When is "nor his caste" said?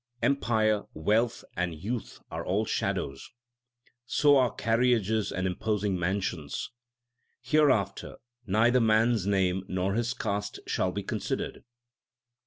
9.67-10.59